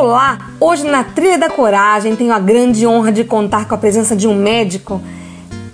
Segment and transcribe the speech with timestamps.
[0.00, 0.52] Olá!
[0.60, 4.28] Hoje na Trilha da Coragem tenho a grande honra de contar com a presença de
[4.28, 5.02] um médico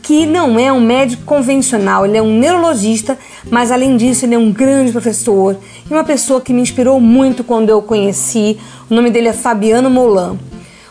[0.01, 3.18] que não é um médico convencional, ele é um neurologista,
[3.51, 5.59] mas além disso ele é um grande professor
[5.91, 8.59] e uma pessoa que me inspirou muito quando eu o conheci.
[8.88, 10.38] O nome dele é Fabiano Molan.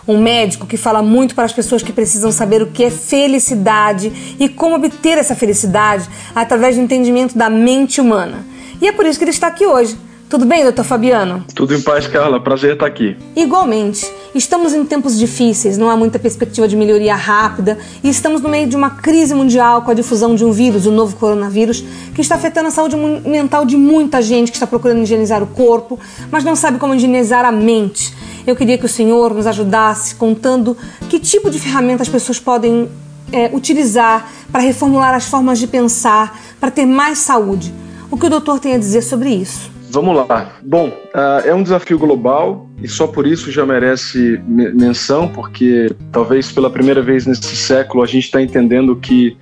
[0.08, 4.36] Um médico que fala muito para as pessoas que precisam saber o que é felicidade
[4.40, 8.46] e como obter essa felicidade através do entendimento da mente humana.
[8.80, 9.98] E é por isso que ele está aqui hoje
[10.34, 11.46] tudo bem, doutor Fabiano?
[11.54, 12.40] Tudo em paz, Carla.
[12.40, 13.16] Prazer estar aqui.
[13.36, 14.12] Igualmente.
[14.34, 18.66] Estamos em tempos difíceis, não há muita perspectiva de melhoria rápida e estamos no meio
[18.66, 21.86] de uma crise mundial com a difusão de um vírus, o novo coronavírus,
[22.16, 26.00] que está afetando a saúde mental de muita gente que está procurando higienizar o corpo,
[26.32, 28.12] mas não sabe como higienizar a mente.
[28.48, 30.76] Eu queria que o senhor nos ajudasse contando
[31.10, 32.90] que tipo de ferramenta as pessoas podem
[33.32, 37.72] é, utilizar para reformular as formas de pensar, para ter mais saúde.
[38.10, 39.73] O que o doutor tem a dizer sobre isso?
[39.94, 40.56] Vamos lá.
[40.64, 46.52] Bom, uh, é um desafio global e só por isso já merece menção, porque talvez
[46.52, 49.38] pela primeira vez nesse século a gente está entendendo que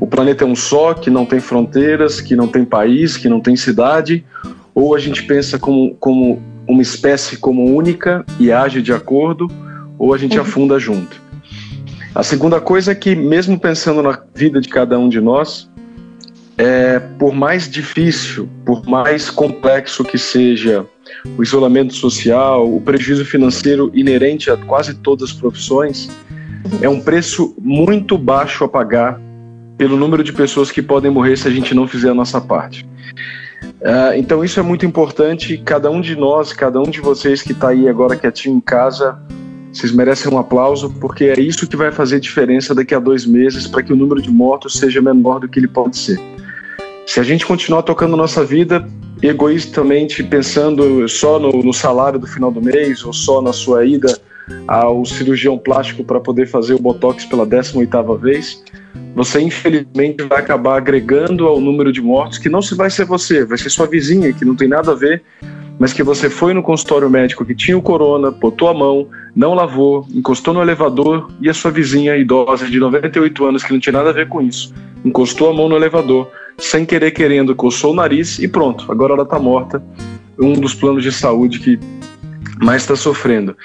[0.00, 3.40] o planeta é um só, que não tem fronteiras, que não tem país, que não
[3.40, 4.24] tem cidade,
[4.74, 9.48] ou a gente pensa como, como uma espécie como única e age de acordo,
[9.96, 10.42] ou a gente uhum.
[10.42, 11.22] afunda junto.
[12.12, 15.70] A segunda coisa é que, mesmo pensando na vida de cada um de nós,
[16.58, 20.86] é, por mais difícil, por mais complexo que seja
[21.36, 26.10] o isolamento social, o prejuízo financeiro inerente a quase todas as profissões,
[26.80, 29.20] é um preço muito baixo a pagar
[29.76, 32.86] pelo número de pessoas que podem morrer se a gente não fizer a nossa parte.
[33.80, 35.58] Uh, então isso é muito importante.
[35.58, 39.18] Cada um de nós, cada um de vocês que está aí agora quietinho em casa,
[39.72, 43.66] vocês merecem um aplauso porque é isso que vai fazer diferença daqui a dois meses
[43.66, 46.20] para que o número de mortos seja menor do que ele pode ser.
[47.06, 48.86] Se a gente continuar tocando nossa vida
[49.22, 54.18] egoístamente, pensando só no, no salário do final do mês ou só na sua ida
[54.66, 58.62] ao cirurgião plástico para poder fazer o botox pela 18ª vez,
[59.14, 63.44] você infelizmente vai acabar agregando ao número de mortos que não se vai ser você,
[63.44, 65.22] vai ser sua vizinha que não tem nada a ver,
[65.78, 69.54] mas que você foi no consultório médico que tinha o corona, botou a mão, não
[69.54, 73.92] lavou, encostou no elevador e a sua vizinha idosa de 98 anos que não tinha
[73.92, 74.74] nada a ver com isso,
[75.04, 76.28] encostou a mão no elevador,
[76.62, 79.82] sem querer querendo, coçou o nariz e pronto, agora ela está morta.
[80.38, 81.78] Um dos planos de saúde que
[82.62, 83.56] mais está sofrendo.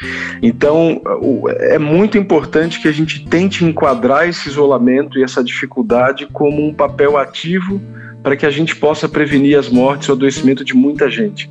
[0.41, 1.02] Então,
[1.59, 6.74] é muito importante que a gente tente enquadrar esse isolamento e essa dificuldade como um
[6.74, 7.80] papel ativo
[8.24, 11.50] para que a gente possa prevenir as mortes e o adoecimento de muita gente.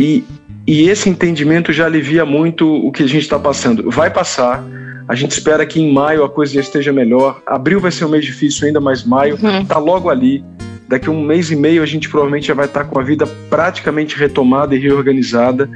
[0.00, 0.24] E,
[0.66, 3.90] e esse entendimento já alivia muito o que a gente está passando.
[3.90, 4.64] Vai passar,
[5.08, 7.40] a gente espera que em maio a coisa já esteja melhor.
[7.46, 9.84] Abril vai ser um mês difícil ainda, mas maio está uhum.
[9.84, 10.44] logo ali.
[10.86, 13.02] Daqui a um mês e meio a gente provavelmente já vai estar tá com a
[13.02, 15.68] vida praticamente retomada e reorganizada.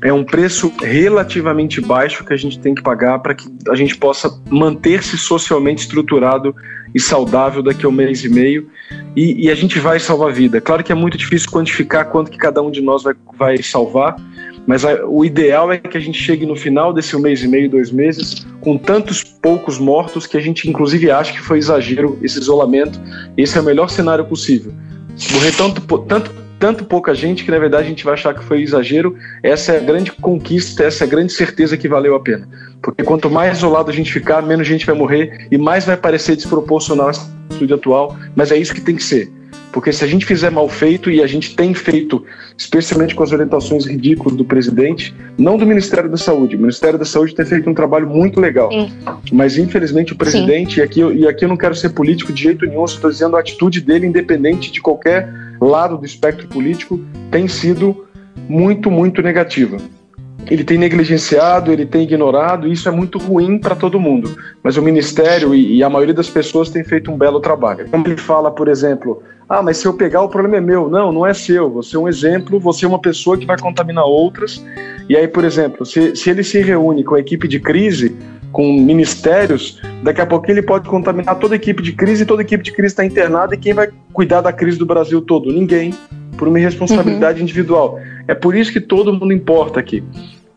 [0.00, 3.96] É um preço relativamente baixo que a gente tem que pagar para que a gente
[3.96, 6.54] possa manter-se socialmente estruturado
[6.94, 8.70] e saudável daqui a um mês e meio.
[9.16, 10.60] E, e, a gente vai salvar a vida.
[10.60, 14.14] Claro que é muito difícil quantificar quanto que cada um de nós vai, vai salvar,
[14.68, 17.70] mas a, o ideal é que a gente chegue no final desse mês e meio,
[17.70, 22.38] dois meses, com tantos poucos mortos que a gente inclusive acha que foi exagero esse
[22.38, 23.00] isolamento.
[23.34, 24.70] Esse é o melhor cenário possível.
[25.32, 28.60] Morrer tanto, tanto, tanto pouca gente que na verdade a gente vai achar que foi
[28.60, 29.16] exagero.
[29.42, 32.46] Essa é a grande conquista, essa é a grande certeza que valeu a pena.
[32.82, 36.36] Porque quanto mais isolado a gente ficar, menos gente vai morrer e mais vai parecer
[36.36, 39.32] desproporcional essa atitude atual, mas é isso que tem que ser.
[39.72, 42.24] Porque se a gente fizer mal feito, e a gente tem feito,
[42.56, 47.04] especialmente com as orientações ridículas do presidente, não do Ministério da Saúde, o Ministério da
[47.04, 48.70] Saúde tem feito um trabalho muito legal.
[48.70, 48.90] Sim.
[49.32, 52.42] Mas infelizmente o presidente, e aqui, eu, e aqui eu não quero ser político de
[52.42, 55.28] jeito nenhum, estou dizendo a atitude dele, independente de qualquer
[55.60, 57.00] lado do espectro político,
[57.30, 58.06] tem sido
[58.48, 59.76] muito, muito negativa
[60.50, 64.36] ele tem negligenciado, ele tem ignorado, e isso é muito ruim para todo mundo.
[64.62, 67.86] Mas o Ministério e, e, a maioria das pessoas tem feito um belo trabalho.
[67.90, 70.90] Como ele fala, por exemplo, ah, mas se eu pegar o problema é meu.
[70.90, 71.70] Não, não é seu.
[71.70, 74.64] Você é um exemplo, você é uma pessoa que vai contaminar outras.
[75.08, 78.14] E aí, por exemplo, se, se ele se reúne com a equipe de crise,
[78.52, 82.44] com ministérios, daqui a pouco ele pode contaminar toda a equipe de crise toda a
[82.44, 85.52] equipe de crise está internada e quem vai cuidar da crise do Brasil todo?
[85.52, 85.94] Ninguém.
[86.36, 87.42] por uma irresponsabilidade uhum.
[87.42, 88.00] individual.
[88.28, 90.04] É por isso que todo mundo importa aqui.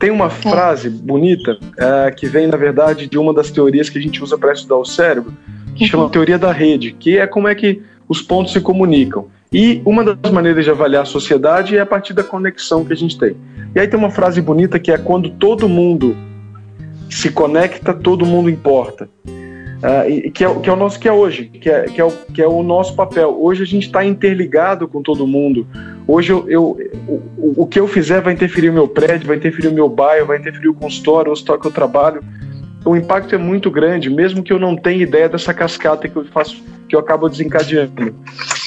[0.02, 0.30] Tem uma é.
[0.30, 4.36] frase bonita uh, que vem, na verdade, de uma das teorias que a gente usa
[4.36, 5.32] para estudar o cérebro,
[5.76, 5.90] que uhum.
[5.90, 9.28] chama teoria da rede, que é como é que os pontos se comunicam.
[9.54, 12.96] E uma das maneiras de avaliar a sociedade é a partir da conexão que a
[12.96, 13.36] gente tem.
[13.76, 16.18] E aí tem uma frase bonita que é quando todo mundo
[17.08, 19.08] se conecta, todo mundo importa.
[19.82, 22.06] Uh, e, que, é, que é o nosso que é hoje, que é, que é,
[22.06, 23.36] o, que é o nosso papel.
[23.40, 25.66] Hoje a gente está interligado com todo mundo.
[26.08, 29.70] Hoje eu, eu o, o, que eu fizer vai interferir o meu prédio, vai interferir
[29.70, 32.24] o meu bairro, vai interferir o consultório, o hospital que eu trabalho.
[32.86, 36.26] O impacto é muito grande, mesmo que eu não tenha ideia dessa cascata que eu
[36.26, 38.16] faço, que eu acabo desencadeando.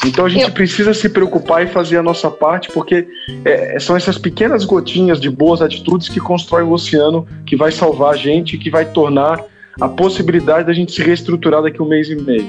[0.05, 0.53] Então a gente eu...
[0.53, 3.07] precisa se preocupar e fazer a nossa parte, porque
[3.45, 8.15] é, são essas pequenas gotinhas de boas atitudes que constroem o oceano, que vai salvar
[8.15, 9.41] a gente, que vai tornar
[9.81, 12.49] a possibilidade da gente se reestruturar daqui um mês e meio.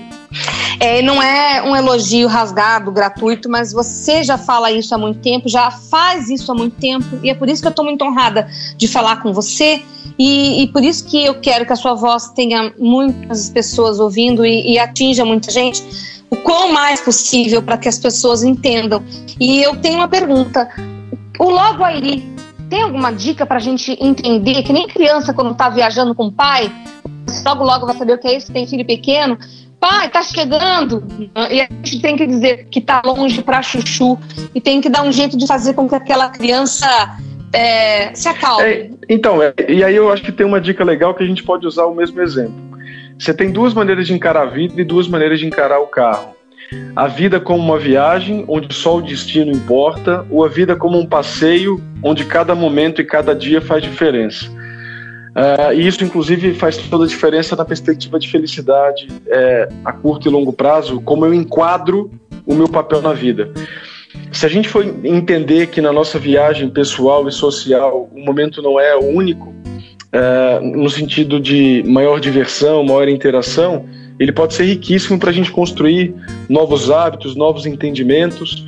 [0.80, 5.48] É, não é um elogio rasgado, gratuito, mas você já fala isso há muito tempo,
[5.48, 8.48] já faz isso há muito tempo, e é por isso que eu estou muito honrada
[8.78, 9.82] de falar com você,
[10.18, 14.46] e, e, por isso que eu quero que a sua voz tenha muitas pessoas ouvindo
[14.46, 15.84] e, e atinja muita gente
[16.30, 19.04] o quão mais possível para que as pessoas entendam.
[19.40, 20.70] E eu tenho uma pergunta:
[21.40, 22.24] o Logo Airi
[22.70, 26.32] tem alguma dica para a gente entender que nem criança quando está viajando com o
[26.32, 26.72] pai,
[27.46, 29.38] logo logo vai saber o que é isso, tem filho pequeno,
[29.80, 31.04] pai, tá chegando.
[31.52, 34.18] E a gente tem que dizer que tá longe para chuchu
[34.54, 36.88] e tem que dar um jeito de fazer com que aquela criança
[37.54, 38.64] é, se acalme.
[38.64, 41.44] É, então, é, e aí eu acho que tem uma dica legal que a gente
[41.44, 42.66] pode usar o mesmo exemplo.
[43.18, 46.36] Você tem duas maneiras de encarar a vida e duas maneiras de encarar o carro.
[46.96, 51.06] A vida como uma viagem, onde só o destino importa, ou a vida como um
[51.06, 54.50] passeio, onde cada momento e cada dia faz diferença.
[55.36, 60.30] Uh, e isso, inclusive, faz toda a diferença na perspectiva de felicidade é, a curto
[60.30, 62.10] e longo prazo, como eu enquadro
[62.46, 63.52] o meu papel na vida.
[64.32, 68.80] Se a gente for entender que na nossa viagem pessoal e social o momento não
[68.80, 73.86] é único, uh, no sentido de maior diversão, maior interação,
[74.18, 76.16] ele pode ser riquíssimo para a gente construir
[76.48, 78.66] novos hábitos, novos entendimentos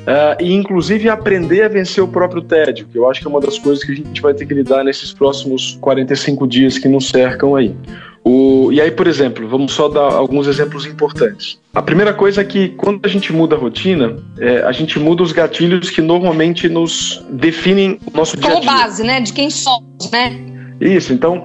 [0.00, 3.40] Uh, e inclusive aprender a vencer o próprio tédio, que eu acho que é uma
[3.40, 7.08] das coisas que a gente vai ter que lidar nesses próximos 45 dias que nos
[7.08, 7.74] cercam aí.
[8.22, 11.58] O, e aí, por exemplo, vamos só dar alguns exemplos importantes.
[11.74, 15.22] A primeira coisa é que quando a gente muda a rotina, é, a gente muda
[15.22, 18.60] os gatilhos que normalmente nos definem o nosso dia a dia.
[18.60, 19.20] Como base, né?
[19.20, 20.38] De quem somos, né?
[20.80, 21.44] Isso, então,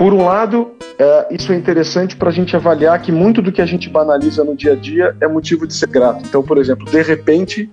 [0.00, 3.60] por um lado, é, isso é interessante para a gente avaliar que muito do que
[3.60, 6.24] a gente banaliza no dia a dia é motivo de ser grato.
[6.26, 7.70] Então, por exemplo, de repente,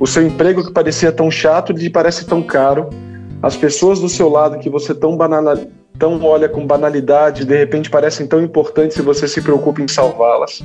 [0.00, 2.90] o seu emprego que parecia tão chato lhe parece tão caro.
[3.40, 5.16] As pessoas do seu lado que você tão,
[5.96, 10.64] tão olha com banalidade, de repente parecem tão importantes se você se preocupa em salvá-las.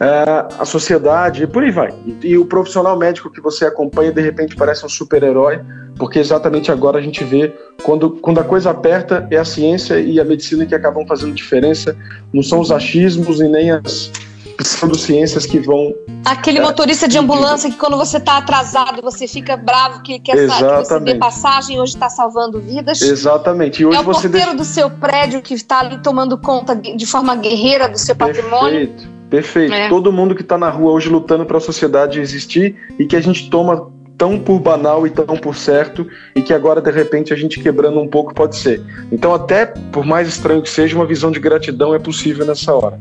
[0.00, 1.94] É, a sociedade, e por aí vai.
[2.04, 5.60] E, e, o profissional médico que você acompanha, de repente parece um super-herói,
[5.96, 10.18] porque exatamente agora a gente vê quando, quando a coisa aperta, é a ciência e
[10.18, 11.96] a medicina que acabam fazendo diferença,
[12.32, 14.10] não são os achismos e nem as
[14.56, 15.94] pseudociências que vão.
[16.24, 20.36] Aquele é, motorista de ambulância que quando você está atrasado você fica bravo que quer
[20.36, 23.02] que você dê passagem hoje está salvando vidas.
[23.02, 23.82] Exatamente.
[23.82, 24.56] E hoje é o você porteiro deixa...
[24.56, 29.13] do seu prédio que está ali tomando conta de forma guerreira do seu patrimônio.
[29.34, 29.74] Perfeito.
[29.74, 29.88] É.
[29.88, 33.20] Todo mundo que está na rua hoje lutando para a sociedade existir e que a
[33.20, 36.06] gente toma tão por banal e tão por certo
[36.36, 38.80] e que agora de repente a gente quebrando um pouco pode ser.
[39.10, 42.96] Então até por mais estranho que seja, uma visão de gratidão é possível nessa hora.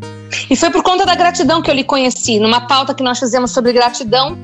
[0.49, 3.51] E foi por conta da gratidão que eu lhe conheci, numa pauta que nós fizemos
[3.51, 4.35] sobre gratidão,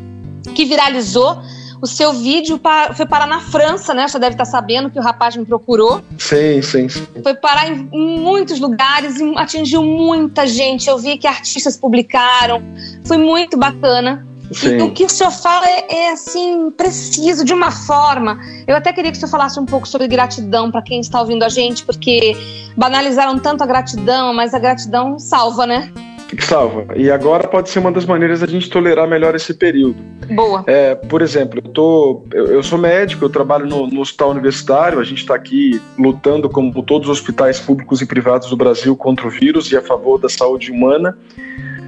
[0.53, 1.41] que viralizou
[1.81, 2.59] o seu vídeo
[2.95, 4.07] foi parar na França, né?
[4.07, 6.01] Você deve estar sabendo que o rapaz me procurou.
[6.17, 7.05] Sim, sim, sim.
[7.23, 10.89] Foi parar em, muitos lugares e atingiu muita gente.
[10.89, 12.61] Eu vi que artistas publicaram.
[13.05, 14.25] Foi muito bacana.
[14.51, 14.77] Sim.
[14.77, 18.39] E o que o senhor fala é, é, assim, preciso, de uma forma.
[18.67, 21.43] Eu até queria que o senhor falasse um pouco sobre gratidão para quem está ouvindo
[21.43, 22.35] a gente, porque
[22.75, 25.91] banalizaram tanto a gratidão, mas a gratidão salva, né?
[26.39, 26.85] Salva.
[26.95, 29.97] E agora pode ser uma das maneiras da gente tolerar melhor esse período.
[30.29, 30.63] Boa.
[30.67, 34.99] É, por exemplo, eu, tô, eu, eu, sou médico, eu trabalho no, no hospital universitário,
[34.99, 39.27] a gente está aqui lutando, como todos os hospitais públicos e privados do Brasil, contra
[39.27, 41.17] o vírus e a favor da saúde humana.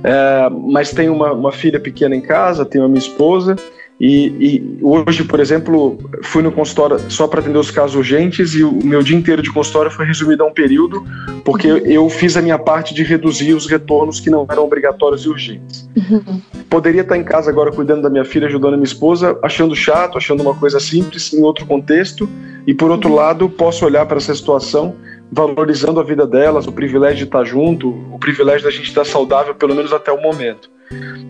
[0.03, 3.55] É, mas tenho uma, uma filha pequena em casa, tenho a minha esposa.
[4.03, 8.63] E, e, hoje, por exemplo, fui no consultório só para atender os casos urgentes e
[8.63, 11.05] o meu dia inteiro de consultório foi resumido a um período,
[11.46, 11.77] porque uhum.
[11.86, 15.88] eu fiz a minha parte de reduzir os retornos que não eram obrigatórios e urgentes.
[15.96, 16.41] Uhum.
[16.67, 20.17] Poderia estar em casa agora cuidando da minha filha, ajudando a minha esposa, achando chato,
[20.17, 22.27] achando uma coisa simples em outro contexto,
[22.65, 23.15] e por outro uhum.
[23.17, 24.96] lado, posso olhar para essa situação
[25.31, 29.55] valorizando a vida delas, o privilégio de estar junto, o privilégio da gente estar saudável,
[29.55, 30.69] pelo menos até o momento.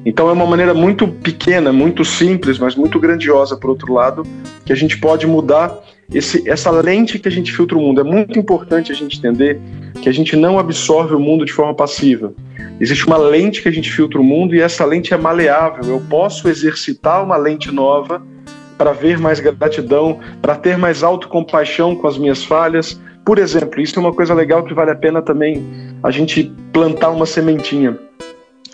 [0.04, 4.24] Então é uma maneira muito pequena, muito simples, mas muito grandiosa, por outro lado,
[4.66, 5.78] que a gente pode mudar
[6.12, 8.02] esse, essa lente que a gente filtra o mundo.
[8.02, 9.60] É muito importante a gente entender
[10.02, 12.34] que a gente não absorve o mundo de forma passiva.
[12.80, 15.84] Existe uma lente que a gente filtra o mundo e essa lente é maleável.
[15.86, 18.24] Eu posso exercitar uma lente nova
[18.78, 23.00] para ver mais gratidão, para ter mais autocompaixão com as minhas falhas.
[23.26, 25.64] Por exemplo, isso é uma coisa legal que vale a pena também
[26.02, 27.98] a gente plantar uma sementinha.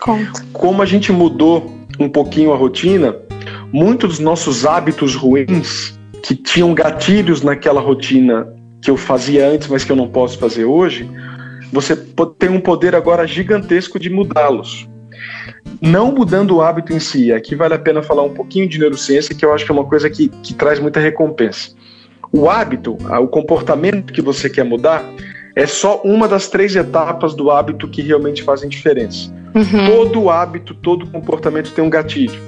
[0.00, 0.44] Conta.
[0.52, 3.16] Como a gente mudou um pouquinho a rotina,
[3.72, 9.84] muitos dos nossos hábitos ruins que tinham gatilhos naquela rotina que eu fazia antes, mas
[9.84, 11.08] que eu não posso fazer hoje,
[11.72, 11.96] você
[12.38, 14.88] tem um poder agora gigantesco de mudá-los
[15.80, 17.32] não mudando o hábito em si.
[17.32, 19.84] Aqui vale a pena falar um pouquinho de neurociência, que eu acho que é uma
[19.84, 21.70] coisa que, que traz muita recompensa.
[22.32, 25.04] O hábito, o comportamento que você quer mudar,
[25.56, 29.32] é só uma das três etapas do hábito que realmente fazem diferença.
[29.54, 29.86] Uhum.
[29.86, 32.38] Todo hábito, todo comportamento tem um gatilho.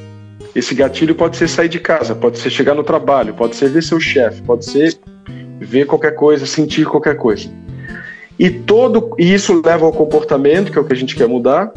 [0.54, 3.82] Esse gatilho pode ser sair de casa, pode ser chegar no trabalho, pode ser ver
[3.82, 4.98] seu chefe, pode ser
[5.58, 7.50] ver qualquer coisa, sentir qualquer coisa.
[8.38, 11.72] E todo e isso leva ao comportamento, que é o que a gente quer mudar,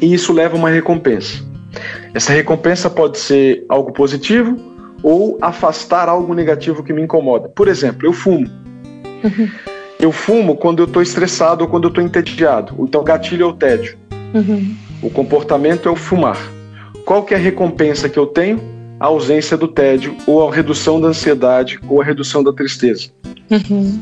[0.00, 1.44] e isso leva a uma recompensa.
[2.14, 7.48] Essa recompensa pode ser algo positivo ou afastar algo negativo que me incomoda.
[7.48, 8.46] Por exemplo, eu fumo.
[9.22, 9.50] Uhum.
[9.98, 12.74] Eu fumo quando eu estou estressado ou quando eu estou entediado.
[12.80, 13.96] Então, gatilho é o tédio.
[14.34, 14.74] Uhum.
[15.02, 16.38] O comportamento é o fumar.
[17.04, 18.60] Qual que é a recompensa que eu tenho?
[18.98, 23.08] A ausência do tédio, ou a redução da ansiedade, ou a redução da tristeza.
[23.50, 24.00] Uhum.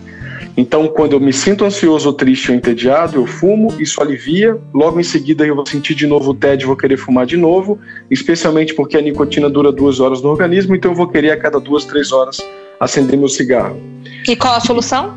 [0.57, 4.59] Então, quando eu me sinto ansioso ou triste ou entediado, eu fumo, isso alivia.
[4.73, 7.79] Logo em seguida, eu vou sentir de novo o tédio, vou querer fumar de novo,
[8.11, 11.59] especialmente porque a nicotina dura duas horas no organismo, então eu vou querer a cada
[11.59, 12.39] duas, três horas
[12.79, 13.81] acender meu cigarro.
[14.29, 15.17] E qual a solução?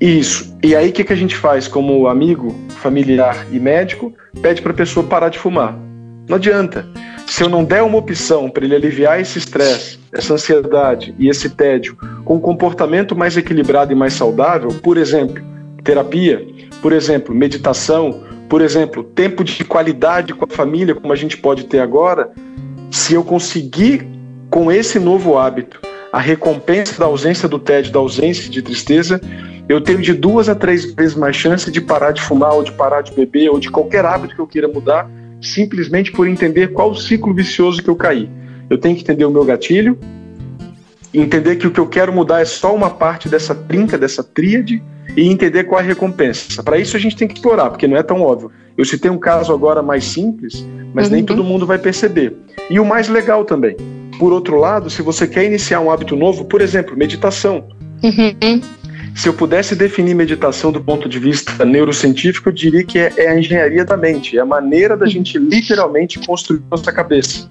[0.00, 0.56] Isso.
[0.62, 4.14] E aí, o que, que a gente faz como amigo, familiar e médico?
[4.40, 5.78] Pede para a pessoa parar de fumar.
[6.26, 6.86] Não adianta.
[7.30, 11.48] Se eu não der uma opção para ele aliviar esse estresse, essa ansiedade e esse
[11.48, 15.40] tédio com um comportamento mais equilibrado e mais saudável, por exemplo,
[15.84, 16.44] terapia,
[16.82, 21.66] por exemplo, meditação, por exemplo, tempo de qualidade com a família, como a gente pode
[21.66, 22.32] ter agora,
[22.90, 24.08] se eu conseguir
[24.50, 25.80] com esse novo hábito
[26.12, 29.20] a recompensa da ausência do tédio, da ausência de tristeza,
[29.68, 32.72] eu tenho de duas a três vezes mais chance de parar de fumar, ou de
[32.72, 35.08] parar de beber, ou de qualquer hábito que eu queira mudar,
[35.40, 38.28] simplesmente por entender qual o ciclo vicioso que eu caí.
[38.68, 39.98] Eu tenho que entender o meu gatilho,
[41.12, 44.82] entender que o que eu quero mudar é só uma parte dessa trinca, dessa tríade,
[45.16, 46.62] e entender qual é a recompensa.
[46.62, 48.50] Para isso a gente tem que explorar, porque não é tão óbvio.
[48.76, 51.14] Eu citei um caso agora mais simples, mas uhum.
[51.14, 52.36] nem todo mundo vai perceber.
[52.70, 53.76] E o mais legal também.
[54.18, 57.68] Por outro lado, se você quer iniciar um hábito novo, por exemplo, meditação.
[58.02, 58.60] Uhum.
[59.14, 63.28] Se eu pudesse definir meditação do ponto de vista neurocientífico, eu diria que é, é
[63.28, 67.50] a engenharia da mente, é a maneira da gente literalmente construir nossa cabeça.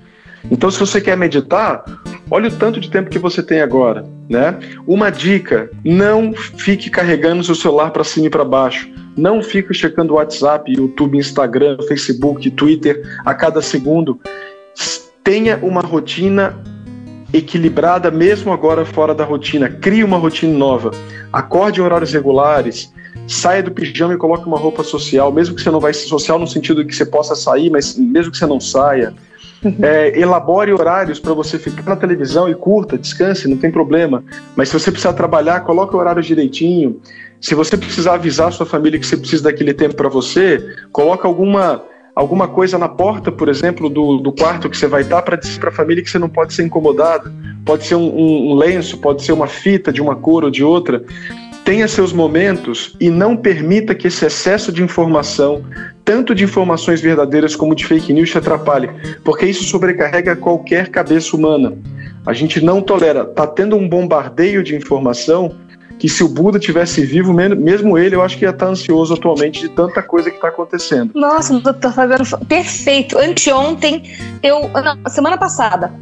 [0.49, 1.83] Então, se você quer meditar,
[2.31, 4.57] olha o tanto de tempo que você tem agora, né?
[4.87, 8.89] Uma dica: não fique carregando seu celular para cima e para baixo.
[9.17, 14.19] Não fique checando WhatsApp, YouTube, Instagram, Facebook, Twitter a cada segundo.
[15.23, 16.57] Tenha uma rotina
[17.33, 19.69] equilibrada, mesmo agora fora da rotina.
[19.69, 20.91] Crie uma rotina nova.
[21.31, 22.93] Acorde em horários regulares.
[23.27, 26.47] Saia do pijama e coloque uma roupa social, mesmo que você não vai social no
[26.47, 29.13] sentido de que você possa sair, mas mesmo que você não saia.
[29.81, 34.23] É, elabore horários para você ficar na televisão e curta, descanse, não tem problema.
[34.55, 37.01] Mas se você precisar trabalhar, coloque o horário direitinho.
[37.41, 41.25] Se você precisar avisar a sua família que você precisa daquele tempo para você, coloque
[41.25, 41.83] alguma
[42.15, 45.57] alguma coisa na porta, por exemplo, do, do quarto que você vai estar para dizer
[45.57, 47.31] para a família que você não pode ser incomodado.
[47.69, 51.03] Pode ser um, um, lenço, pode ser uma fita de uma cor ou de outra
[51.63, 55.63] tenha seus momentos e não permita que esse excesso de informação,
[56.03, 58.89] tanto de informações verdadeiras como de fake news, te atrapalhe,
[59.23, 61.77] porque isso sobrecarrega qualquer cabeça humana.
[62.25, 63.23] A gente não tolera.
[63.23, 65.55] Tá tendo um bombardeio de informação
[65.99, 69.61] que se o Buda tivesse vivo, mesmo ele, eu acho que ia estar ansioso atualmente
[69.61, 71.11] de tanta coisa que está acontecendo.
[71.13, 73.15] Nossa, doutor Fabiano, perfeito.
[73.15, 74.01] Anteontem,
[74.41, 75.93] eu, não, semana passada,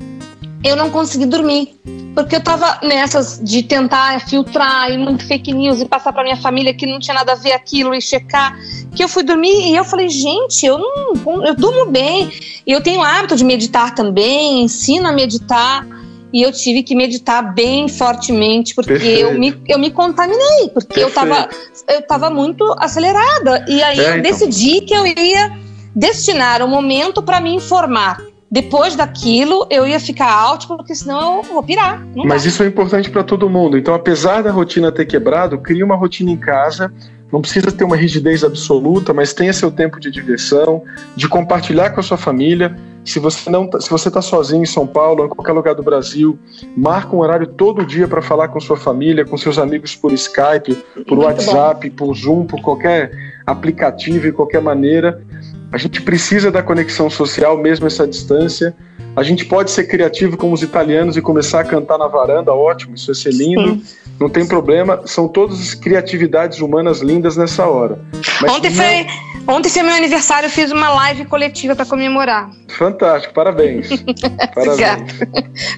[0.67, 1.75] eu não consegui dormir.
[2.13, 6.37] Porque eu tava nessas de tentar filtrar e muito fake news e passar para minha
[6.37, 8.57] família que não tinha nada a ver aquilo e checar.
[8.95, 11.45] Que eu fui dormir e eu falei, gente, eu não.
[11.45, 12.31] Eu durmo bem.
[12.65, 15.85] E eu tenho o hábito de meditar também, ensino a meditar.
[16.33, 21.09] E eu tive que meditar bem fortemente, porque eu me, eu me contaminei, porque eu
[21.09, 21.47] tava,
[21.87, 23.65] eu tava muito acelerada.
[23.67, 24.31] E aí é, eu então.
[24.31, 25.57] decidi que eu ia
[25.95, 28.17] destinar um momento para me informar
[28.49, 32.05] depois daquilo eu ia ficar out, porque senão eu vou pirar.
[32.15, 32.49] Mas dá.
[32.49, 33.77] isso é importante para todo mundo.
[33.77, 36.91] Então, apesar da rotina ter quebrado, cria uma rotina em casa.
[37.31, 41.99] Não precisa ter uma rigidez absoluta, mas tenha seu tempo de diversão, de compartilhar com
[41.99, 42.73] a sua família.
[43.03, 45.83] Se você não, tá, se você está sozinho em São Paulo, em qualquer lugar do
[45.83, 46.39] Brasil,
[46.75, 50.73] marca um horário todo dia para falar com sua família, com seus amigos por Skype,
[51.05, 51.95] por Muito WhatsApp, bom.
[51.95, 53.11] por Zoom, por qualquer
[53.45, 55.21] aplicativo e qualquer maneira.
[55.71, 58.75] A gente precisa da conexão social, mesmo essa distância.
[59.15, 62.95] A gente pode ser criativo como os italianos e começar a cantar na varanda, ótimo,
[62.95, 64.13] isso vai ser lindo, Sim.
[64.19, 65.01] não tem problema.
[65.05, 67.99] São todas criatividades humanas lindas nessa hora.
[68.39, 68.77] Mas ontem, não...
[68.77, 69.07] foi,
[69.55, 72.49] ontem foi meu aniversário, eu fiz uma live coletiva para comemorar.
[72.69, 73.89] Fantástico, parabéns.
[74.53, 75.11] parabéns.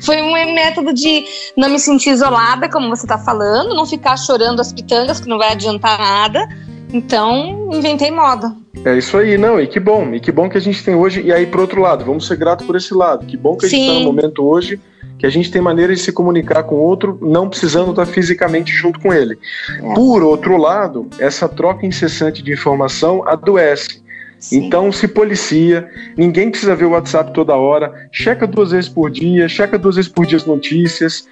[0.02, 1.24] Foi um método de
[1.58, 5.38] não me sentir isolada, como você está falando, não ficar chorando as pitangas, que não
[5.38, 6.46] vai adiantar nada
[6.92, 8.56] então, inventei moda.
[8.84, 11.22] É isso aí, não, e que bom, e que bom que a gente tem hoje,
[11.22, 13.70] e aí pro outro lado, vamos ser gratos por esse lado, que bom que a
[13.70, 14.80] gente está no momento hoje,
[15.18, 18.72] que a gente tem maneira de se comunicar com o outro, não precisando estar fisicamente
[18.72, 19.38] junto com ele.
[19.70, 19.94] É.
[19.94, 24.02] Por outro lado, essa troca incessante de informação adoece.
[24.40, 24.66] Sim.
[24.66, 29.50] Então se policia, ninguém precisa ver o WhatsApp toda hora, checa duas vezes por dia,
[29.50, 31.28] checa duas vezes por dia as notícias.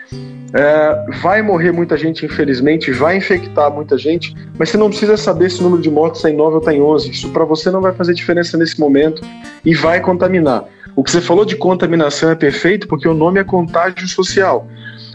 [0.53, 5.49] É, vai morrer muita gente, infelizmente, vai infectar muita gente, mas você não precisa saber
[5.49, 7.09] se o número de mortes está em 9 ou está em 11.
[7.09, 9.21] Isso para você não vai fazer diferença nesse momento
[9.63, 10.65] e vai contaminar.
[10.93, 14.67] O que você falou de contaminação é perfeito porque o nome é contágio social.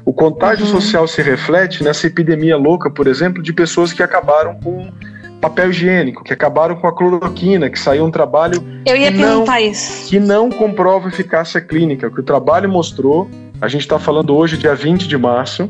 [0.04, 0.72] O contágio uhum.
[0.72, 4.90] social se reflete nessa epidemia louca, por exemplo, de pessoas que acabaram com
[5.42, 9.60] papel higiênico, que acabaram com a cloroquina, que saiu um trabalho Eu ia que, perguntar
[9.60, 10.08] não, isso.
[10.08, 12.06] que não comprova eficácia clínica.
[12.06, 13.28] O que o trabalho mostrou,
[13.60, 15.64] a gente está falando hoje, dia 20 de março,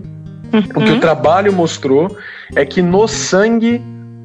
[0.52, 0.60] uhum.
[0.76, 2.14] o que o trabalho mostrou
[2.54, 3.80] é que no sangue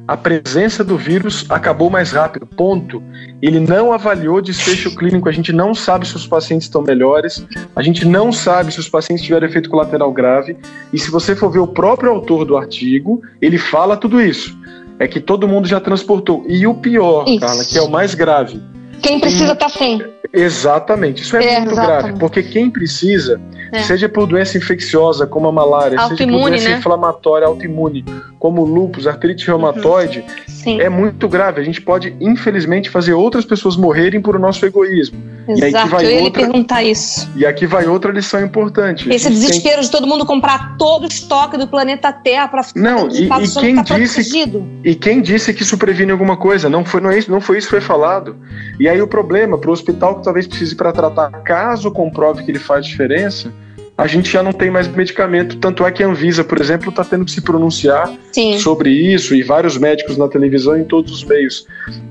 [0.06, 3.02] a presença do vírus acabou mais rápido, ponto.
[3.40, 7.82] Ele não avaliou desfecho clínico, a gente não sabe se os pacientes estão melhores, a
[7.82, 10.56] gente não sabe se os pacientes tiveram efeito colateral grave,
[10.92, 14.56] e se você for ver o próprio autor do artigo, ele fala tudo isso
[14.98, 16.44] é que todo mundo já transportou.
[16.48, 17.40] E o pior, Isso.
[17.40, 18.60] Carla, que é o mais grave.
[19.02, 20.02] Quem precisa estar tá sem.
[20.32, 22.02] Exatamente, isso é, é muito exatamente.
[22.02, 23.40] grave, porque quem precisa,
[23.72, 23.80] é.
[23.80, 26.76] seja por doença infecciosa como a malária, seja por doença né?
[26.76, 28.04] inflamatória autoimune,
[28.38, 30.24] como lúpus, artrite reumatoide,
[30.66, 30.80] uhum.
[30.80, 31.60] é muito grave.
[31.60, 35.18] A gente pode, infelizmente, fazer outras pessoas morrerem por o nosso egoísmo.
[35.48, 36.42] Exato, eu ia outra...
[36.42, 37.28] perguntar isso.
[37.34, 39.10] E aqui vai outra lição importante.
[39.10, 39.84] Esse desespero tem...
[39.84, 43.60] de todo mundo comprar todo o estoque do planeta Terra para ficar Não, e, e
[43.60, 44.66] quem tá disse protegido.
[44.84, 46.68] E quem disse que isso previne alguma coisa?
[46.68, 48.36] Não foi, não, é isso, não foi isso que foi falado.
[48.78, 52.50] E aí o problema para o hospital que talvez precise para tratar, caso comprove que
[52.50, 53.52] ele faz diferença,
[53.98, 55.56] a gente já não tem mais medicamento.
[55.56, 58.56] Tanto é que a Anvisa, por exemplo, está tendo que se pronunciar Sim.
[58.60, 61.66] sobre isso e vários médicos na televisão em todos os meios.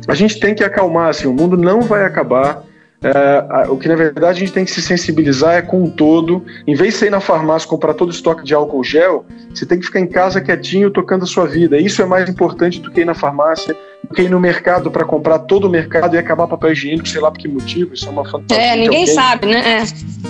[0.06, 2.62] A gente tem que acalmar, assim, o mundo não vai acabar.
[3.04, 6.44] É, o que na verdade a gente tem que se sensibilizar é com o todo.
[6.66, 9.80] Em vez de sair na farmácia comprar todo o estoque de álcool gel, você tem
[9.80, 11.78] que ficar em casa quietinho tocando a sua vida.
[11.78, 15.06] Isso é mais importante do que ir na farmácia, do que ir no mercado para
[15.06, 17.94] comprar todo o mercado e acabar papel higiênico, sei lá por que motivo.
[17.94, 18.64] Isso é uma fantasia.
[18.64, 19.82] É, ninguém sabe, né?
[19.82, 19.84] É.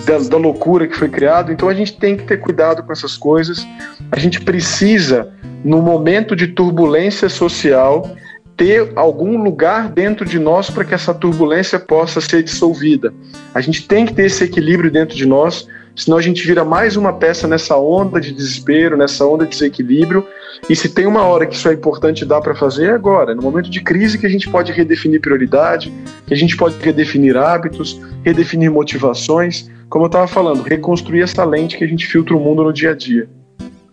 [0.05, 1.53] Da, da loucura que foi criado.
[1.53, 3.65] Então a gente tem que ter cuidado com essas coisas.
[4.11, 5.31] A gente precisa,
[5.63, 8.13] no momento de turbulência social,
[8.57, 13.13] ter algum lugar dentro de nós para que essa turbulência possa ser dissolvida.
[13.53, 16.97] A gente tem que ter esse equilíbrio dentro de nós, senão a gente vira mais
[16.97, 20.25] uma peça nessa onda de desespero, nessa onda de desequilíbrio.
[20.67, 23.43] E se tem uma hora que isso é importante dar para fazer, é agora, no
[23.43, 25.93] momento de crise que a gente pode redefinir prioridade,
[26.25, 31.77] que a gente pode redefinir hábitos, redefinir motivações, como eu estava falando, reconstruir essa lente
[31.77, 33.29] que a gente filtra o mundo no dia a dia.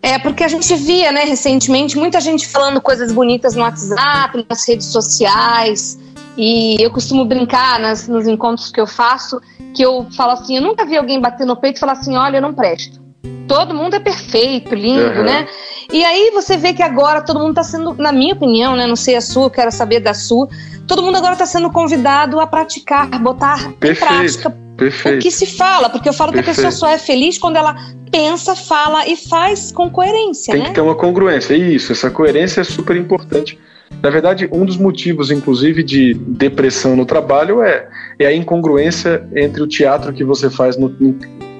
[0.05, 4.67] É, porque a gente via, né, recentemente, muita gente falando coisas bonitas no WhatsApp, nas
[4.67, 5.97] redes sociais.
[6.37, 9.41] E eu costumo brincar nas, nos encontros que eu faço,
[9.73, 12.37] que eu falo assim, eu nunca vi alguém bater no peito e falar assim, olha,
[12.37, 13.03] eu não presto.
[13.47, 15.23] Todo mundo é perfeito, lindo, uhum.
[15.23, 15.47] né?
[15.91, 18.85] E aí você vê que agora todo mundo está sendo, na minha opinião, né?
[18.85, 20.47] Não sei a sua, quero saber da sua.
[20.87, 24.13] Todo mundo agora está sendo convidado a praticar, botar Perfeito.
[24.13, 25.19] em prática Perfeito.
[25.19, 26.55] o que se fala, porque eu falo Perfeito.
[26.55, 27.75] que a pessoa só é feliz quando ela
[28.11, 30.51] pensa, fala e faz com coerência.
[30.51, 30.69] Tem né?
[30.69, 33.57] que ter uma congruência, é isso, essa coerência é super importante.
[34.01, 37.87] Na verdade, um dos motivos, inclusive, de depressão no trabalho é,
[38.19, 40.93] é a incongruência entre o teatro que você faz no,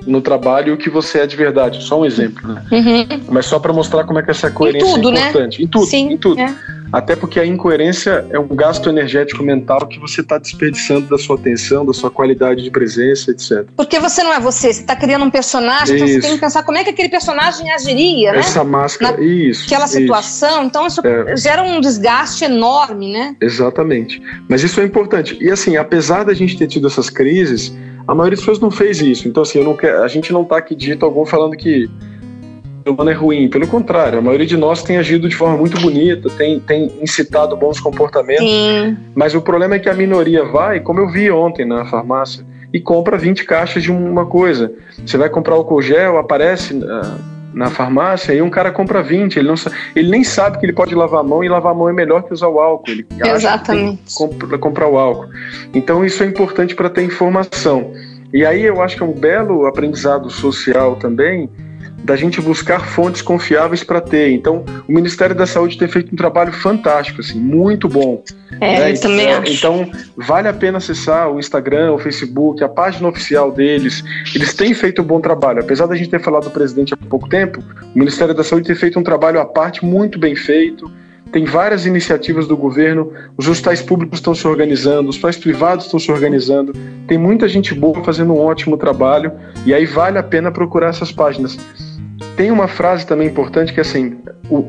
[0.06, 1.84] no trabalho e o que você é de verdade.
[1.84, 2.64] Só um exemplo, né?
[2.72, 3.22] Uhum.
[3.30, 5.60] Mas só para mostrar como é que essa coerência tudo, é importante.
[5.60, 5.66] Né?
[5.66, 6.42] Em tudo, Sim, em tudo.
[6.42, 6.56] É.
[6.96, 11.36] Até porque a incoerência é um gasto energético mental que você está desperdiçando da sua
[11.36, 13.66] atenção, da sua qualidade de presença, etc.
[13.76, 16.64] Porque você não é você, você está criando um personagem, então você tem que pensar
[16.64, 18.40] como é que aquele personagem agiria, né?
[18.40, 19.66] Essa máscara, Na, isso.
[19.66, 20.68] Aquela situação, isso.
[20.68, 21.36] então isso é.
[21.36, 23.36] gera um desgaste enorme, né?
[23.42, 24.22] Exatamente.
[24.48, 25.38] Mas isso é importante.
[25.42, 27.76] E assim, apesar da gente ter tido essas crises,
[28.08, 29.28] A maioria das pessoas não fez isso.
[29.28, 31.90] Então, assim, quero, a gente não está aqui dito algum falando que
[32.92, 33.50] humano é ruim.
[33.50, 37.56] Pelo contrário, a maioria de nós tem agido de forma muito bonita, tem, tem incitado
[37.56, 38.46] bons comportamentos.
[38.46, 38.98] Sim.
[39.14, 42.80] Mas o problema é que a minoria vai, como eu vi ontem na farmácia, e
[42.80, 44.72] compra 20 caixas de uma coisa.
[45.06, 46.74] Você vai comprar álcool gel, aparece.
[46.74, 49.56] Uh, na farmácia e um cara compra 20, ele, não,
[49.96, 52.24] ele nem sabe que ele pode lavar a mão e lavar a mão é melhor
[52.24, 52.92] que usar o álcool.
[52.92, 54.14] Ele Exatamente.
[54.14, 55.30] Compra, comprar o álcool.
[55.74, 57.94] Então isso é importante para ter informação.
[58.34, 61.50] E aí eu acho que é um belo aprendizado social também
[62.06, 64.32] da gente buscar fontes confiáveis para ter.
[64.32, 68.24] Então, o Ministério da Saúde tem feito um trabalho fantástico, assim, muito bom.
[68.62, 68.92] É, né?
[68.92, 69.52] eu também então, acho.
[69.54, 74.04] Então, vale a pena acessar o Instagram, o Facebook, a página oficial deles.
[74.36, 75.62] Eles têm feito um bom trabalho.
[75.62, 77.64] Apesar da gente ter falado do presidente há pouco tempo,
[77.96, 80.90] o Ministério da Saúde tem feito um trabalho à parte muito bem feito
[81.32, 86.00] tem várias iniciativas do governo, os hospitais públicos estão se organizando, os hospitais privados estão
[86.00, 86.72] se organizando,
[87.08, 89.34] tem muita gente boa fazendo um ótimo trabalho
[89.66, 91.58] e aí vale a pena procurar essas páginas.
[92.36, 94.18] Tem uma frase também importante que é assim: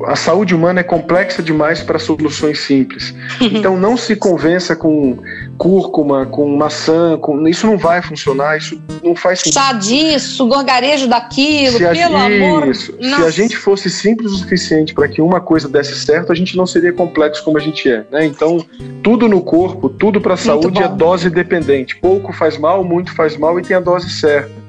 [0.06, 3.14] a saúde humana é complexa demais para soluções simples.
[3.56, 5.18] Então não se convença com
[5.56, 9.54] cúrcuma, com maçã, com, isso não vai funcionar, isso não faz sentido.
[9.54, 12.68] Chá disso, gorgarejo daquilo, se pelo a, amor.
[12.68, 16.34] Isso, se a gente fosse simples o suficiente para que uma coisa desse certo, a
[16.34, 18.04] gente não seria complexo como a gente é.
[18.10, 18.26] Né?
[18.26, 18.64] Então,
[19.02, 21.96] tudo no corpo, tudo para a saúde é dose dependente.
[21.96, 24.65] Pouco faz mal, muito faz mal e tem a dose certa.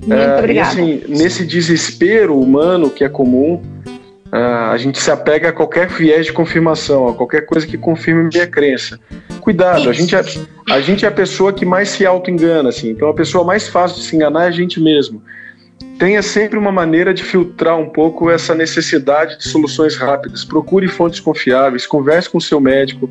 [0.00, 0.68] Muito uh, obrigada.
[0.68, 3.62] Assim, nesse desespero humano que é comum,
[4.26, 8.28] uh, a gente se apega a qualquer viés de confirmação, a qualquer coisa que confirme
[8.32, 8.98] minha crença.
[9.40, 10.22] Cuidado, a gente, é,
[10.70, 13.98] a gente é a pessoa que mais se auto-engana, assim, então a pessoa mais fácil
[13.98, 15.22] de se enganar é a gente mesmo.
[15.98, 20.44] Tenha sempre uma maneira de filtrar um pouco essa necessidade de soluções rápidas.
[20.44, 23.10] Procure fontes confiáveis, converse com o seu médico,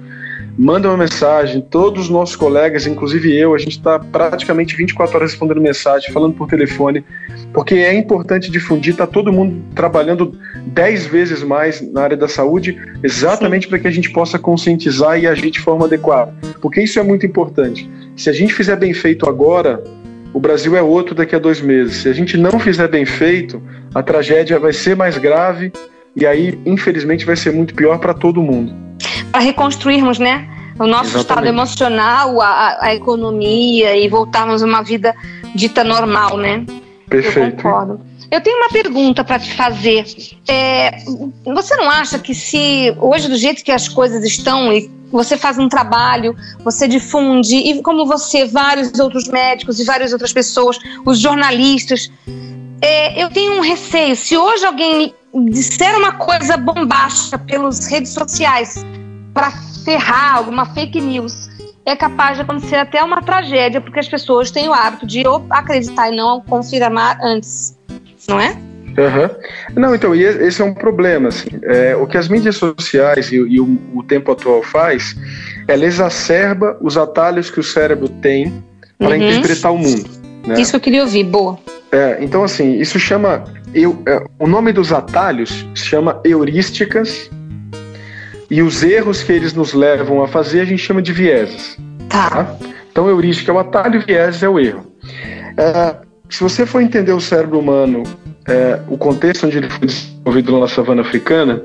[0.58, 1.62] manda uma mensagem.
[1.62, 6.34] Todos os nossos colegas, inclusive eu, a gente está praticamente 24 horas respondendo mensagem, falando
[6.34, 7.06] por telefone,
[7.54, 8.94] porque é importante difundir.
[8.94, 13.92] Está todo mundo trabalhando 10 vezes mais na área da saúde, exatamente para que a
[13.92, 16.34] gente possa conscientizar e agir de forma adequada.
[16.60, 17.90] Porque isso é muito importante.
[18.16, 19.84] Se a gente fizer bem feito agora,
[20.34, 21.98] o Brasil é outro daqui a dois meses.
[21.98, 23.62] Se a gente não fizer bem feito,
[23.94, 25.72] a tragédia vai ser mais grave
[26.16, 28.88] e aí, infelizmente, vai ser muito pior para todo mundo
[29.38, 30.50] para reconstruirmos, né?
[30.80, 31.22] O nosso Exatamente.
[31.22, 35.16] estado emocional, a, a, economia e voltarmos a uma vida
[35.54, 36.66] dita normal, né?
[37.08, 37.40] Perfeito.
[37.40, 38.02] Eu concordo.
[38.32, 40.06] Eu tenho uma pergunta para te fazer.
[40.48, 40.98] É,
[41.46, 45.58] você não acha que se hoje do jeito que as coisas estão e você faz
[45.58, 51.20] um trabalho, você difunde e como você vários outros médicos e várias outras pessoas, os
[51.20, 52.12] jornalistas,
[52.82, 54.16] é, eu tenho um receio.
[54.16, 55.14] Se hoje alguém
[55.46, 58.84] disser uma coisa bombástica pelas redes sociais
[59.38, 59.52] para
[59.86, 61.48] ferrar alguma fake news,
[61.86, 66.12] é capaz de acontecer até uma tragédia, porque as pessoas têm o hábito de acreditar
[66.12, 67.78] e não confirmar antes,
[68.28, 68.58] não é?
[68.98, 69.76] Uhum.
[69.76, 71.30] Não, então, e esse é um problema.
[71.30, 75.16] Assim, é, o que as mídias sociais e, e o, o, tempo atual faz,
[75.68, 78.52] ela exacerba os atalhos que o cérebro tem
[78.98, 79.18] para uhum.
[79.18, 80.10] interpretar o mundo.
[80.48, 80.60] Né?
[80.60, 81.60] Isso que eu queria ouvir, boa.
[81.92, 83.44] É, então, assim, isso chama.
[83.72, 87.30] Eu, é, o nome dos atalhos se chama heurísticas
[88.50, 91.78] e os erros que eles nos levam a fazer a gente chama de vieses.
[92.10, 92.30] Tá.
[92.30, 92.56] tá?
[92.92, 94.86] Então, heurística é o atalho, vieses é o erro.
[95.58, 95.96] É,
[96.30, 98.04] se você for entender o cérebro humano,
[98.48, 101.62] é, o contexto onde ele foi desenvolvido na savana africana,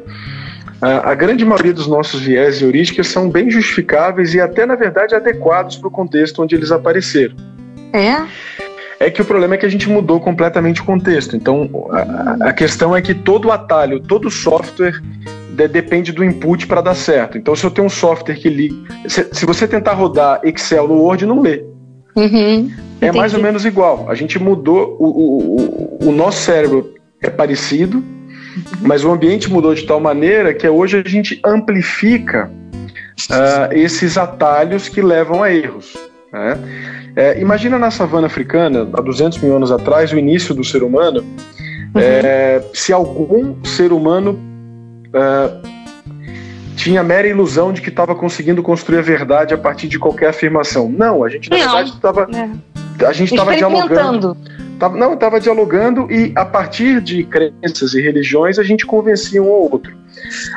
[0.82, 5.14] a, grande maioria dos nossos vieses e heurísticas são bem justificáveis e até, na verdade,
[5.14, 7.36] adequados para o contexto onde eles apareceram.
[7.92, 8.26] É?
[8.98, 11.36] É que o problema é que a gente mudou completamente o contexto.
[11.36, 15.00] Então, a, a questão é que todo atalho, todo software
[15.52, 17.36] de, depende do input para dar certo.
[17.36, 18.74] Então, se eu tenho um software que liga.
[19.06, 21.64] Se, se você tentar rodar Excel no Word, não lê.
[22.14, 24.06] Uhum, é mais ou menos igual.
[24.08, 24.96] A gente mudou.
[24.98, 28.62] O, o, o nosso cérebro é parecido, uhum.
[28.82, 32.50] mas o ambiente mudou de tal maneira que hoje a gente amplifica
[33.30, 35.96] uh, esses atalhos que levam a erros.
[36.32, 36.58] Né?
[37.14, 41.20] É, imagina na savana africana, há 200 mil anos atrás, o início do ser humano,
[41.94, 42.00] uhum.
[42.00, 44.51] é, se algum ser humano
[45.14, 45.50] é,
[46.76, 50.30] tinha a mera ilusão de que estava conseguindo construir a verdade a partir de qualquer
[50.30, 50.88] afirmação.
[50.88, 51.64] Não, a gente na não.
[51.64, 52.28] verdade estava.
[52.34, 53.06] É.
[53.06, 54.36] A gente estava dialogando.
[54.78, 59.46] Tava, não, estava dialogando e a partir de crenças e religiões a gente convencia um
[59.46, 59.94] ao outro.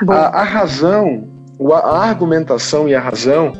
[0.07, 1.27] A, a razão,
[1.71, 3.53] a argumentação e a razão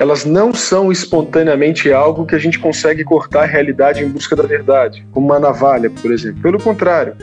[0.00, 4.42] elas não são espontaneamente algo que a gente consegue cortar a realidade em busca da
[4.44, 6.40] verdade, como uma navalha, por exemplo.
[6.40, 7.14] Pelo contrário,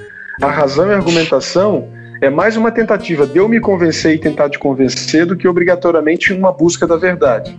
[0.42, 1.90] a razão e a argumentação
[2.22, 6.34] é mais uma tentativa de eu me convencer e tentar te convencer do que obrigatoriamente
[6.34, 7.58] uma busca da verdade.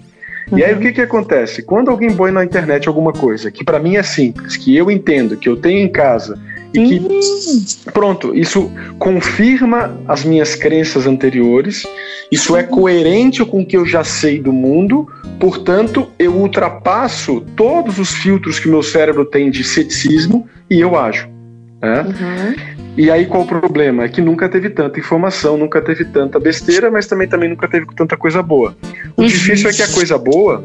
[0.51, 0.59] Uhum.
[0.59, 1.63] E aí o que que acontece?
[1.63, 5.37] Quando alguém põe na internet alguma coisa que para mim é simples, que eu entendo,
[5.37, 6.39] que eu tenho em casa
[6.75, 7.93] e que uhum.
[7.93, 11.85] pronto, isso confirma as minhas crenças anteriores,
[12.31, 15.09] isso é coerente com o que eu já sei do mundo,
[15.41, 21.40] portanto, eu ultrapasso todos os filtros que meu cérebro tem de ceticismo e eu ajo.
[21.81, 22.03] Né?
[22.03, 22.81] Uhum.
[22.97, 24.05] E aí qual o problema?
[24.05, 27.87] É que nunca teve tanta informação, nunca teve tanta besteira, mas também, também nunca teve
[27.97, 28.77] tanta coisa boa.
[29.17, 29.29] O uhum.
[29.29, 30.63] difícil é que a coisa boa,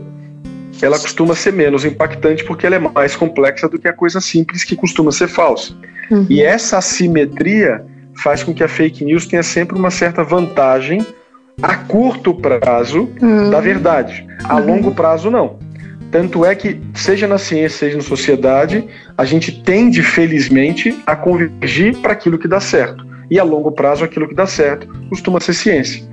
[0.82, 4.64] ela costuma ser menos impactante porque ela é mais complexa do que a coisa simples
[4.64, 5.74] que costuma ser falsa.
[6.12, 6.26] Uhum.
[6.30, 11.06] E essa assimetria faz com que a fake news tenha sempre uma certa vantagem
[11.62, 13.50] a curto prazo uhum.
[13.50, 14.26] da verdade.
[14.44, 14.66] A uhum.
[14.66, 15.58] longo prazo, não.
[16.16, 21.98] Tanto é que, seja na ciência, seja na sociedade, a gente tende, felizmente, a convergir
[21.98, 23.06] para aquilo que dá certo.
[23.30, 26.06] E a longo prazo, aquilo que dá certo costuma ser ciência.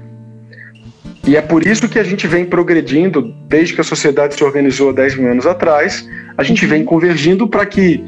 [1.25, 4.91] E é por isso que a gente vem progredindo, desde que a sociedade se organizou
[4.91, 6.05] há 10 mil anos atrás,
[6.37, 8.05] a gente vem convergindo para que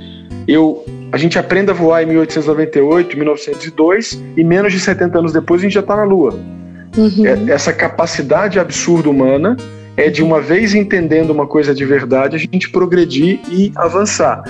[0.49, 5.61] eu, a gente aprenda a voar em 1898, 1902, e menos de 70 anos depois
[5.61, 6.35] a gente já está na Lua.
[6.97, 7.25] Uhum.
[7.25, 9.57] É, essa capacidade absurda humana
[9.97, 14.43] é de uma vez entendendo uma coisa de verdade, a gente progredir e avançar.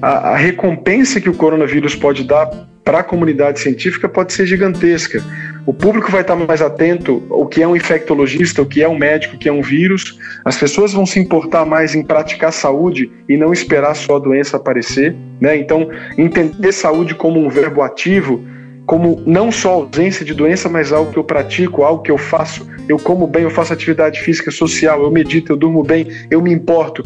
[0.00, 2.46] A, a recompensa que o coronavírus pode dar
[2.84, 5.22] para a comunidade científica pode ser gigantesca.
[5.66, 8.96] O público vai estar mais atento ao que é um infectologista, o que é um
[8.96, 10.18] médico, o que é um vírus.
[10.42, 14.56] As pessoas vão se importar mais em praticar saúde e não esperar só a doença
[14.56, 15.14] aparecer.
[15.38, 15.58] Né?
[15.58, 18.42] Então, entender saúde como um verbo ativo
[18.88, 22.66] como não só ausência de doença, mas algo que eu pratico, algo que eu faço.
[22.88, 26.50] Eu como bem, eu faço atividade física social, eu medito, eu durmo bem, eu me
[26.50, 27.02] importo.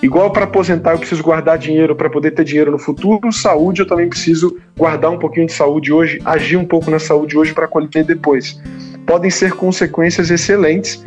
[0.00, 3.32] Igual para aposentar, eu preciso guardar dinheiro para poder ter dinheiro no futuro.
[3.32, 7.36] Saúde, eu também preciso guardar um pouquinho de saúde hoje, agir um pouco na saúde
[7.36, 8.62] hoje para colher depois.
[9.04, 11.04] Podem ser consequências excelentes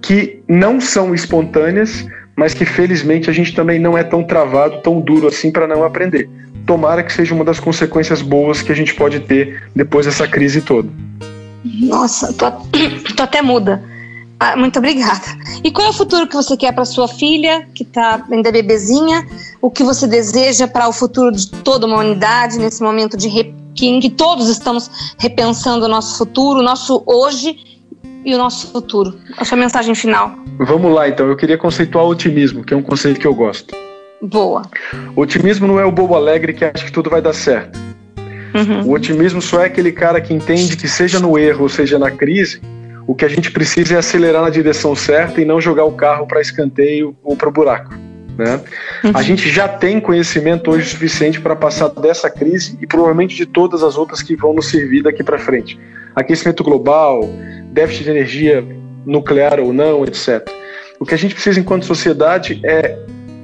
[0.00, 2.06] que não são espontâneas,
[2.36, 5.84] mas que felizmente a gente também não é tão travado, tão duro assim para não
[5.84, 6.28] aprender
[6.66, 10.60] tomara que seja uma das consequências boas que a gente pode ter depois dessa crise
[10.60, 10.88] toda.
[11.64, 12.50] Nossa, tô,
[13.14, 13.82] tô até muda.
[14.38, 15.24] Ah, muito obrigada.
[15.62, 19.26] E qual é o futuro que você quer para sua filha, que está ainda bebezinha?
[19.62, 23.30] O que você deseja para o futuro de toda uma humanidade nesse momento de
[23.74, 27.73] que, em que todos estamos repensando o nosso futuro, o nosso hoje
[28.24, 29.18] e o nosso futuro?
[29.36, 30.34] A sua mensagem final.
[30.58, 31.28] Vamos lá, então.
[31.28, 33.74] Eu queria conceituar o otimismo, que é um conceito que eu gosto.
[34.22, 34.62] Boa.
[35.14, 37.78] O otimismo não é o bobo alegre que acha que tudo vai dar certo.
[38.54, 38.88] Uhum.
[38.88, 42.10] O otimismo só é aquele cara que entende que, seja no erro ou seja na
[42.10, 42.60] crise,
[43.06, 46.26] o que a gente precisa é acelerar na direção certa e não jogar o carro
[46.26, 47.92] para escanteio ou para o buraco.
[48.38, 48.60] Né?
[49.04, 49.12] Uhum.
[49.14, 53.82] A gente já tem conhecimento hoje suficiente para passar dessa crise e provavelmente de todas
[53.82, 55.78] as outras que vão nos servir daqui para frente.
[56.14, 57.28] Aquecimento global,
[57.72, 58.64] déficit de energia
[59.04, 60.48] nuclear ou não, etc.
[60.98, 62.98] O que a gente precisa enquanto sociedade é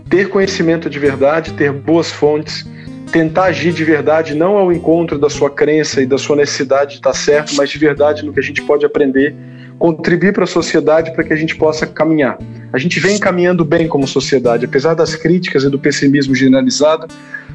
[0.08, 2.66] ter conhecimento de verdade, ter boas fontes,
[3.12, 6.96] tentar agir de verdade, não ao encontro da sua crença e da sua necessidade de
[6.96, 9.34] estar certo, mas de verdade no que a gente pode aprender,
[9.78, 12.38] contribuir para a sociedade para que a gente possa caminhar.
[12.72, 17.08] A gente vem caminhando bem como sociedade, apesar das críticas e do pessimismo generalizado.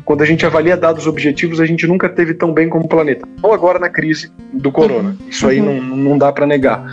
[0.05, 3.27] Quando a gente avalia dados objetivos, a gente nunca teve tão bem como planeta.
[3.41, 5.17] Ou agora na crise do corona.
[5.27, 6.85] Isso aí não, não dá para negar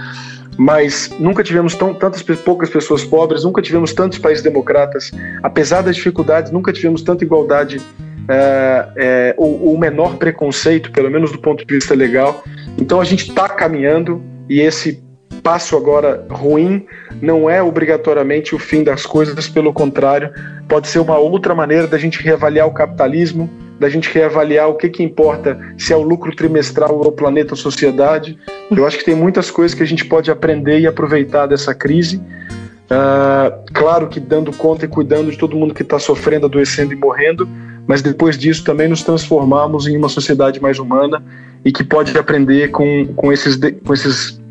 [0.59, 5.11] mas nunca tivemos tão, tantas poucas pessoas pobres, nunca tivemos tantos países democratas,
[5.43, 7.81] apesar das dificuldades, nunca tivemos tanta igualdade
[8.29, 12.45] é, é, ou o menor preconceito, pelo menos do ponto de vista legal.
[12.79, 15.03] Então a gente está caminhando e esse
[15.43, 16.87] passo agora ruim
[17.21, 20.31] não é obrigatoriamente o fim das coisas, pelo contrário,
[20.69, 24.89] pode ser uma outra maneira da gente reavaliar o capitalismo, da gente reavaliar o que,
[24.89, 28.39] que importa, se é o lucro trimestral ou o planeta ou sociedade.
[28.71, 32.17] Eu acho que tem muitas coisas que a gente pode aprender e aproveitar dessa crise.
[32.17, 36.97] Uh, claro que dando conta e cuidando de todo mundo que está sofrendo, adoecendo e
[36.97, 37.49] morrendo,
[37.87, 41.23] mas depois disso também nos transformamos em uma sociedade mais humana
[41.65, 44.42] e que pode aprender com, com, esses, com esses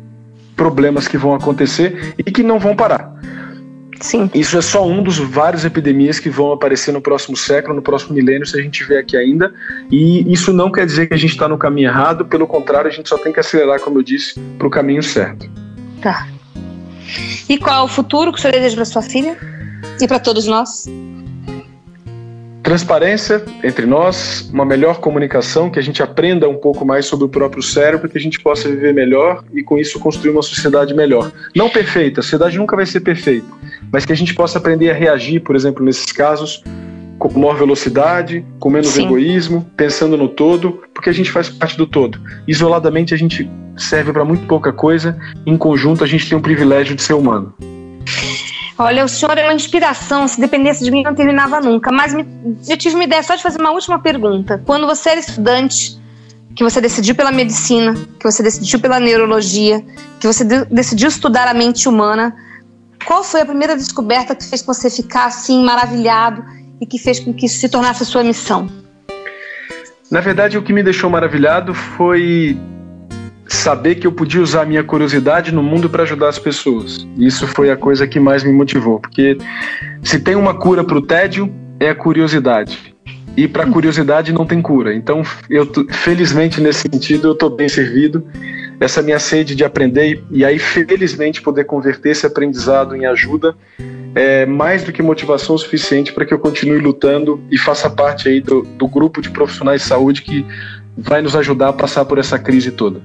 [0.56, 3.12] problemas que vão acontecer e que não vão parar.
[4.02, 4.28] Sim.
[4.34, 8.14] Isso é só um dos vários epidemias que vão aparecer no próximo século, no próximo
[8.14, 9.54] milênio, se a gente vê aqui ainda.
[9.90, 12.92] E isso não quer dizer que a gente está no caminho errado, pelo contrário, a
[12.92, 15.48] gente só tem que acelerar, como eu disse, para o caminho certo.
[16.00, 16.26] Tá.
[17.48, 19.38] E qual é o futuro que o senhor deseja para sua filha
[20.00, 20.86] e para todos nós?
[22.62, 27.28] Transparência entre nós, uma melhor comunicação, que a gente aprenda um pouco mais sobre o
[27.28, 31.32] próprio cérebro, que a gente possa viver melhor e com isso construir uma sociedade melhor.
[31.54, 33.46] Não perfeita, a sociedade nunca vai ser perfeita,
[33.92, 36.62] mas que a gente possa aprender a reagir, por exemplo, nesses casos,
[37.18, 39.06] com maior velocidade, com menos Sim.
[39.06, 42.18] egoísmo, pensando no todo, porque a gente faz parte do todo.
[42.46, 46.94] Isoladamente a gente serve para muito pouca coisa, em conjunto a gente tem o privilégio
[46.94, 47.54] de ser humano.
[48.82, 50.26] Olha, o senhor é uma inspiração.
[50.26, 51.92] Se dependesse de mim, não terminava nunca.
[51.92, 52.26] Mas me,
[52.68, 54.60] eu tive uma ideia só de fazer uma última pergunta.
[54.66, 55.96] Quando você era estudante,
[56.56, 59.84] que você decidiu pela medicina, que você decidiu pela neurologia,
[60.18, 62.34] que você de, decidiu estudar a mente humana,
[63.06, 66.44] qual foi a primeira descoberta que fez você ficar assim maravilhado
[66.80, 68.68] e que fez com que isso se tornasse sua missão?
[70.10, 72.58] Na verdade, o que me deixou maravilhado foi
[73.52, 77.06] saber que eu podia usar a minha curiosidade no mundo para ajudar as pessoas.
[77.16, 79.36] Isso foi a coisa que mais me motivou, porque
[80.02, 82.92] se tem uma cura para o tédio, é a curiosidade.
[83.36, 84.94] E para curiosidade não tem cura.
[84.94, 88.26] Então, eu felizmente nesse sentido eu estou bem servido.
[88.78, 93.54] Essa minha sede de aprender e aí felizmente poder converter esse aprendizado em ajuda
[94.14, 98.40] é mais do que motivação suficiente para que eu continue lutando e faça parte aí
[98.40, 100.44] do, do grupo de profissionais de saúde que
[100.96, 103.00] vai nos ajudar a passar por essa crise toda.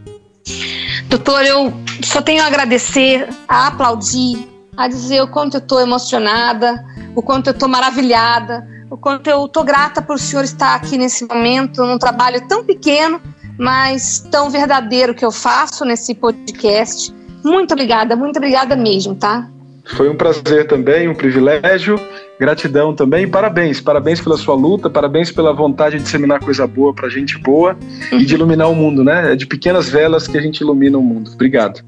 [1.09, 6.85] Doutor, eu só tenho a agradecer, a aplaudir, a dizer o quanto eu estou emocionada,
[7.15, 10.97] o quanto eu estou maravilhada, o quanto eu estou grata por o senhor estar aqui
[10.97, 13.21] nesse momento, num trabalho tão pequeno,
[13.57, 17.13] mas tão verdadeiro que eu faço nesse podcast.
[17.43, 19.49] Muito obrigada, muito obrigada mesmo, tá?
[19.95, 21.97] Foi um prazer também, um privilégio.
[22.39, 23.28] Gratidão também.
[23.28, 27.78] Parabéns, parabéns pela sua luta, parabéns pela vontade de disseminar coisa boa pra gente boa
[28.12, 29.34] e de iluminar o mundo, né?
[29.34, 31.32] É de pequenas velas que a gente ilumina o mundo.
[31.34, 31.82] Obrigado.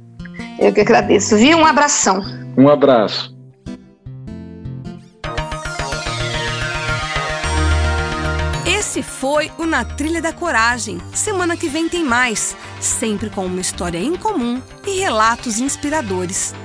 [0.60, 1.58] Eu que agradeço, viu?
[1.58, 2.24] Um abração.
[2.58, 3.38] Um abraço.
[8.66, 10.98] Esse foi o Na Trilha da Coragem.
[11.14, 16.56] Semana que vem tem mais, sempre com uma história em comum e relatos inspiradores.